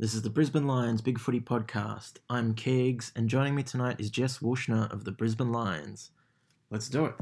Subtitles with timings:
[0.00, 2.20] This is the Brisbane Lions Big Footy Podcast.
[2.30, 6.10] I'm Keegs, and joining me tonight is Jess Wuetschner of the Brisbane Lions.
[6.70, 7.14] Let's do it.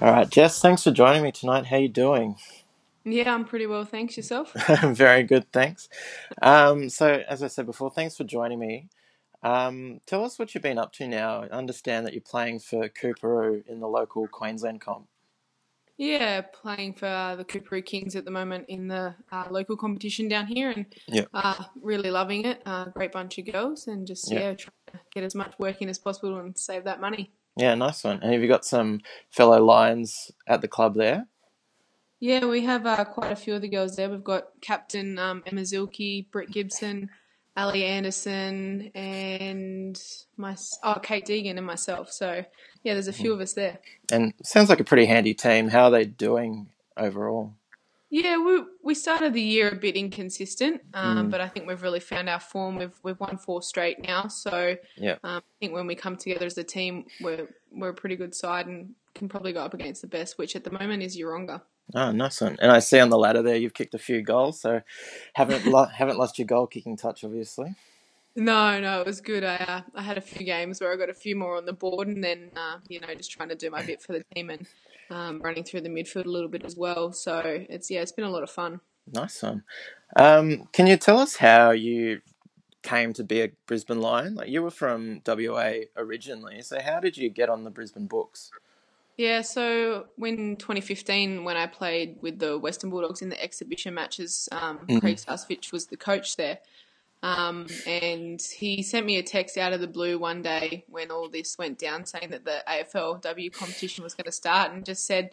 [0.00, 1.66] All right, Jess, thanks for joining me tonight.
[1.66, 2.36] How you doing?
[3.04, 4.16] Yeah, I'm pretty well, thanks.
[4.16, 4.52] Yourself?
[4.82, 5.88] Very good, thanks.
[6.40, 8.88] Um, so, as I said before, thanks for joining me.
[9.42, 11.42] Um, tell us what you've been up to now.
[11.42, 15.06] I understand that you're playing for Coorparoo in the local Queensland comp.
[15.98, 20.26] Yeah, playing for uh, the Coorparoo Kings at the moment in the uh, local competition
[20.26, 20.86] down here, and
[21.34, 22.62] uh, really loving it.
[22.66, 24.40] Uh, great bunch of girls, and just Yeah.
[24.40, 27.30] yeah, trying to get as much work in as possible and save that money.
[27.56, 28.20] Yeah, nice one.
[28.22, 31.28] And have you got some fellow Lions at the club there?
[32.24, 34.08] Yeah, we have uh, quite a few of the girls there.
[34.08, 37.10] We've got Captain um, Emma Zielke, Britt Gibson,
[37.54, 40.02] Ally Anderson, and
[40.38, 42.10] my oh Kate Deegan and myself.
[42.10, 42.46] So
[42.82, 43.78] yeah, there's a few of us there.
[44.10, 45.68] And sounds like a pretty handy team.
[45.68, 47.52] How are they doing overall?
[48.08, 51.30] Yeah, we we started the year a bit inconsistent, um, Mm.
[51.30, 52.76] but I think we've really found our form.
[52.76, 55.18] We've we've won four straight now, so Yeah.
[55.22, 58.34] um, I think when we come together as a team, we're we're a pretty good
[58.34, 61.60] side and can probably go up against the best, which at the moment is Yeronga.
[61.92, 62.56] Oh, nice one.
[62.60, 64.80] And I see on the ladder there you've kicked a few goals, so
[65.34, 67.74] haven't lo- haven't lost your goal kicking touch, obviously.
[68.36, 69.44] No, no, it was good.
[69.44, 71.72] I uh, I had a few games where I got a few more on the
[71.72, 74.50] board, and then uh, you know just trying to do my bit for the team
[74.50, 74.66] and
[75.10, 77.12] um, running through the midfield a little bit as well.
[77.12, 78.80] So it's yeah, it's been a lot of fun.
[79.12, 79.62] Nice one.
[80.16, 82.22] Um, can you tell us how you
[82.82, 84.34] came to be a Brisbane Lion?
[84.34, 88.50] Like you were from WA originally, so how did you get on the Brisbane books?
[89.16, 94.48] Yeah, so in 2015, when I played with the Western Bulldogs in the exhibition matches,
[94.50, 95.00] um, Mhm.
[95.00, 96.58] Craig Starcevich was the coach there.
[97.22, 101.28] Um, and he sent me a text out of the blue one day when all
[101.28, 105.30] this went down saying that the AFLW competition was going to start and just said,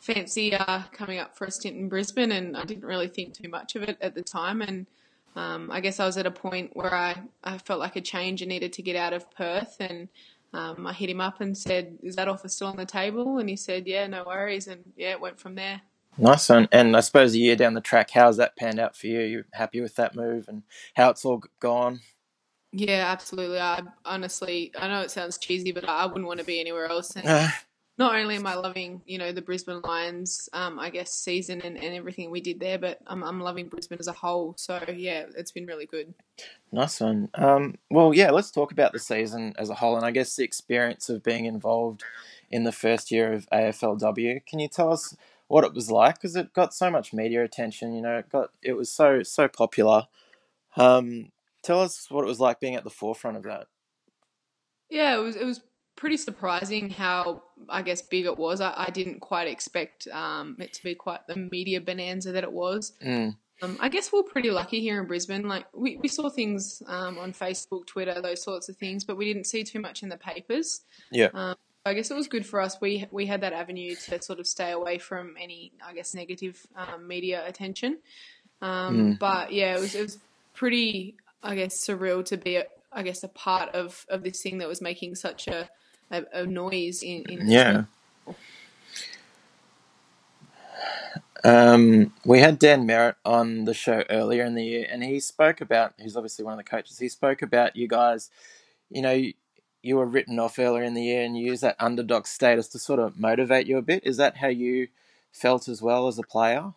[0.00, 2.32] fancy uh, coming up for a stint in Brisbane.
[2.32, 4.62] And I didn't really think too much of it at the time.
[4.62, 4.86] And
[5.36, 8.42] um, I guess I was at a point where I, I felt like a change
[8.42, 9.76] and needed to get out of Perth.
[9.78, 10.08] And
[10.52, 13.48] um, I hit him up and said, "Is that offer still on the table?" And
[13.48, 15.82] he said, "Yeah, no worries." And yeah, it went from there.
[16.16, 16.68] Nice one.
[16.72, 19.20] And I suppose a year down the track, how's that panned out for you?
[19.20, 20.62] You happy with that move and
[20.94, 22.00] how it's all gone?
[22.72, 23.60] Yeah, absolutely.
[23.60, 27.16] I honestly, I know it sounds cheesy, but I wouldn't want to be anywhere else.
[27.16, 27.52] And
[27.98, 31.76] not only am I loving, you know, the Brisbane Lions, um, I guess season and,
[31.76, 34.54] and everything we did there, but I'm I'm loving Brisbane as a whole.
[34.56, 36.14] So yeah, it's been really good.
[36.70, 37.28] nice one.
[37.34, 40.44] Um, well, yeah, let's talk about the season as a whole and I guess the
[40.44, 42.04] experience of being involved
[42.50, 44.46] in the first year of AFLW.
[44.46, 45.16] Can you tell us
[45.48, 46.14] what it was like?
[46.14, 47.94] Because it got so much media attention.
[47.94, 50.06] You know, it got it was so so popular.
[50.76, 51.32] Um,
[51.62, 53.66] tell us what it was like being at the forefront of that.
[54.88, 55.62] Yeah, it was it was
[55.98, 58.60] pretty surprising how I guess big it was.
[58.60, 62.52] I, I didn't quite expect um, it to be quite the media bonanza that it
[62.52, 62.92] was.
[63.04, 65.48] Mm, Um, I guess we're pretty lucky here in Brisbane.
[65.48, 69.24] Like we, we saw things um, on Facebook, Twitter, those sorts of things, but we
[69.24, 70.82] didn't see too much in the papers.
[71.10, 71.30] Yeah.
[71.34, 72.80] Um, I guess it was good for us.
[72.80, 76.66] We we had that avenue to sort of stay away from any, I guess, negative
[76.76, 77.98] um, media attention.
[78.60, 79.18] Um, Mm.
[79.18, 80.18] But yeah, it was it was
[80.54, 84.58] pretty, I guess, surreal to be, a, I guess, a part of of this thing
[84.58, 85.68] that was making such a
[86.10, 87.84] a, a noise in, in Yeah.
[91.44, 95.60] Um, we had Dan Merritt on the show earlier in the year, and he spoke
[95.60, 95.94] about.
[95.98, 96.98] He's obviously one of the coaches.
[96.98, 98.30] He spoke about you guys.
[98.90, 99.34] You know, you,
[99.82, 102.78] you were written off earlier in the year, and you used that underdog status to
[102.78, 104.04] sort of motivate you a bit.
[104.04, 104.88] Is that how you
[105.32, 106.72] felt as well as a player?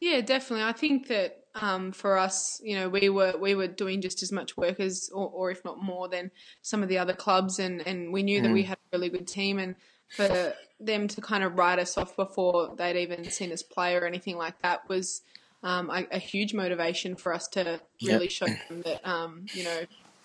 [0.00, 0.64] Yeah, definitely.
[0.64, 4.32] I think that um, for us, you know, we were we were doing just as
[4.32, 6.30] much work as, or, or if not more than
[6.62, 8.68] some of the other clubs, and and we knew that we Mm.
[8.68, 9.74] had a really good team, and
[10.16, 14.04] for them to kind of write us off before they'd even seen us play or
[14.04, 15.22] anything like that was
[15.62, 19.80] um, a, a huge motivation for us to really show them that um, you know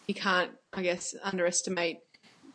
[0.07, 1.97] you can't, I guess, underestimate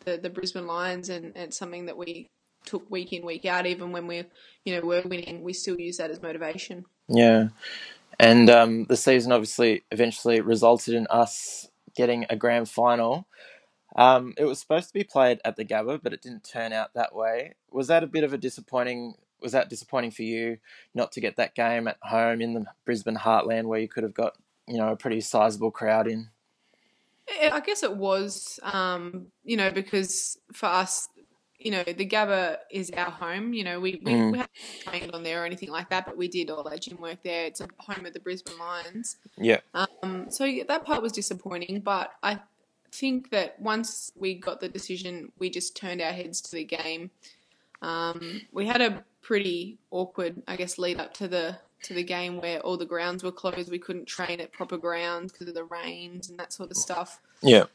[0.05, 2.27] the the Brisbane Lions, and, and something that we
[2.65, 4.23] took week in week out, even when we
[4.65, 6.85] you know were winning, we still use that as motivation.
[7.07, 7.49] Yeah,
[8.19, 13.27] and um, the season obviously eventually resulted in us getting a grand final.
[13.95, 16.93] Um, it was supposed to be played at the Gabba, but it didn't turn out
[16.95, 17.53] that way.
[17.71, 19.15] Was that a bit of a disappointing?
[19.41, 20.57] Was that disappointing for you
[20.95, 24.13] not to get that game at home in the Brisbane heartland, where you could have
[24.13, 24.35] got
[24.67, 26.29] you know a pretty sizable crowd in?
[27.51, 31.07] I guess it was, um, you know, because for us,
[31.63, 33.53] you know, the Gabba is our home.
[33.53, 34.31] You know, we, we, Mm.
[34.31, 34.51] we haven't
[34.83, 37.45] trained on there or anything like that, but we did all our gym work there.
[37.45, 39.17] It's a home of the Brisbane Lions.
[39.37, 39.59] Yeah.
[39.73, 42.39] Um, so yeah, that part was disappointing, but I
[42.91, 47.09] think that once we got the decision, we just turned our heads to the game.
[47.81, 52.39] Um, we had a pretty awkward, I guess, lead up to the to the game
[52.39, 53.69] where all the grounds were closed.
[53.69, 57.19] We couldn't train at proper grounds because of the rains and that sort of stuff.
[57.41, 57.65] Yeah.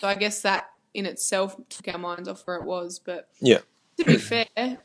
[0.00, 2.98] So I guess that in itself took our minds off where it was.
[2.98, 3.60] But Yeah.
[3.98, 4.78] to be fair,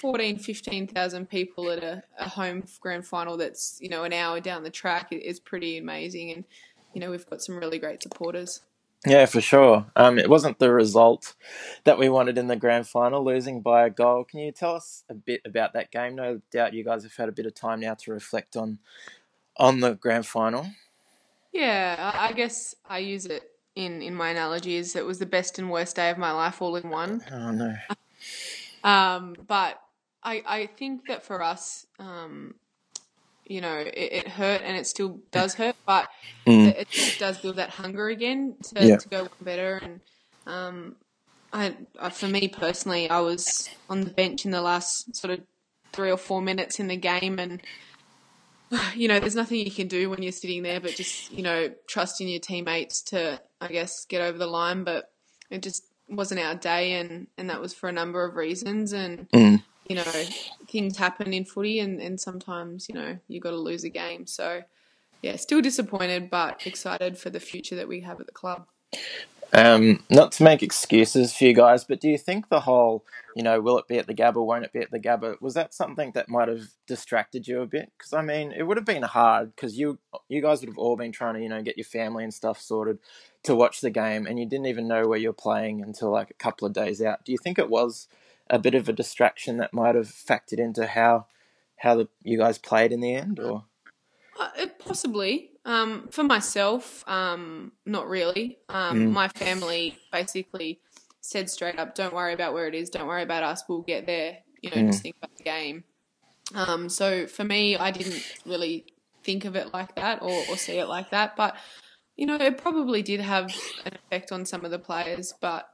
[0.00, 4.62] 14, 15,000 people at a, a home grand final that's, you know, an hour down
[4.62, 6.32] the track is pretty amazing.
[6.32, 6.44] And,
[6.94, 8.62] you know, we've got some really great supporters.
[9.04, 9.86] Yeah, for sure.
[9.96, 11.34] Um, it wasn't the result
[11.82, 14.22] that we wanted in the grand final, losing by a goal.
[14.22, 16.14] Can you tell us a bit about that game?
[16.14, 18.78] No doubt you guys have had a bit of time now to reflect on
[19.56, 20.66] on the grand final.
[21.52, 25.58] Yeah, I guess I use it in, in my analogy is it was the best
[25.58, 27.22] and worst day of my life all in one.
[27.30, 27.74] Oh no.
[28.84, 29.80] Um, but
[30.22, 32.54] I, I think that for us, um,
[33.44, 36.08] you know, it, it hurt and it still does hurt, but
[36.46, 36.74] Mm.
[36.76, 38.96] it, it does build that hunger again to, Yeah.
[38.96, 39.78] to go better.
[39.82, 40.00] And
[40.46, 40.96] um,
[41.52, 45.40] I, I, for me personally, I was on the bench in the last sort of
[45.92, 47.62] three or four minutes in the game, and
[48.94, 51.70] you know, there's nothing you can do when you're sitting there, but just you know,
[51.86, 54.84] trusting your teammates to, I guess, get over the line.
[54.84, 55.10] But
[55.50, 59.28] it just wasn't our day, and and that was for a number of reasons, and
[59.30, 59.62] Mm.
[59.88, 60.12] you know,
[60.68, 64.26] things happen in footy, and and sometimes you know you got to lose a game.
[64.26, 64.62] So
[65.22, 68.66] yeah, still disappointed, but excited for the future that we have at the club.
[69.54, 73.04] Um, not to make excuses for you guys, but do you think the whole,
[73.36, 75.52] you know, will it be at the Gabba, won't it be at the Gabba, was
[75.54, 77.92] that something that might have distracted you a bit?
[77.98, 80.96] Because I mean, it would have been hard because you you guys would have all
[80.96, 82.98] been trying to, you know, get your family and stuff sorted
[83.42, 86.34] to watch the game, and you didn't even know where you're playing until like a
[86.34, 87.24] couple of days out.
[87.24, 88.08] Do you think it was
[88.48, 91.26] a bit of a distraction that might have factored into how
[91.76, 93.64] how the, you guys played in the end, or?
[94.42, 95.50] Uh, possibly.
[95.64, 98.58] Um, for myself, um, not really.
[98.68, 99.12] Um, Mm.
[99.12, 100.80] My family basically
[101.20, 102.90] said straight up, "Don't worry about where it is.
[102.90, 103.62] Don't worry about us.
[103.68, 104.38] We'll get there.
[104.60, 104.86] You know, Mm.
[104.88, 105.84] just think about the game."
[106.54, 108.86] Um, so for me, I didn't really
[109.22, 111.36] think of it like that or, or see it like that.
[111.36, 111.56] But
[112.16, 113.54] you know, it probably did have
[113.86, 115.32] an effect on some of the players.
[115.40, 115.68] But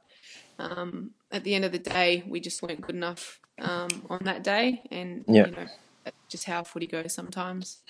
[0.59, 4.43] um, at the end of the day, we just weren't good enough um, on that
[4.43, 5.47] day, and Yeah.
[5.47, 5.67] you know,
[6.29, 7.81] just how footy goes sometimes.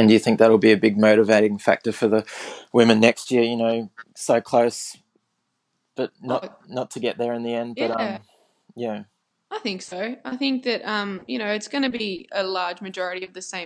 [0.00, 2.24] And do you think that'll be a big motivating factor for the
[2.72, 3.42] women next year?
[3.42, 4.96] You know, so close,
[5.94, 7.76] but not not to get there in the end.
[7.76, 8.14] But Yeah.
[8.14, 8.20] um,
[8.74, 9.02] yeah,
[9.50, 10.16] I think so.
[10.24, 13.42] I think that um, you know, it's going to be a large majority of the
[13.42, 13.58] same